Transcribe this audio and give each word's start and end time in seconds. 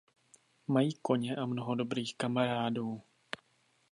Mají 0.67 0.93
koně 1.01 1.35
a 1.35 1.45
mnoho 1.45 1.75
dobrých 1.75 2.15
kamarádů. 2.17 3.01